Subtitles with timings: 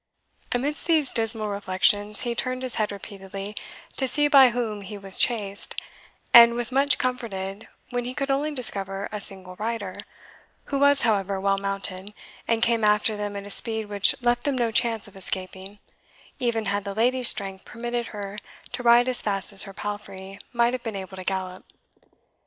[0.51, 3.55] Amidst these dismal reflections, he turned his head repeatedly
[3.97, 5.75] to see by whom he was chased,
[6.33, 9.93] and was much comforted when he could only discover a single rider,
[10.65, 12.15] who was, however, well mounted,
[12.47, 15.77] and came after them at a speed which left them no chance of escaping,
[16.39, 18.39] even had the lady's strength permitted her
[18.71, 21.63] to ride as fast as her palfrey might have been able to gallop.